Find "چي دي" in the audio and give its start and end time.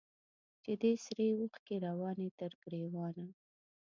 0.63-0.91